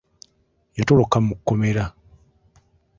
[0.77, 1.83] Yatoloka mu kkomera.